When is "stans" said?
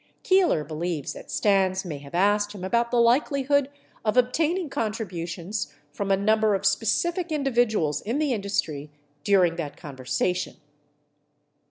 1.29-1.85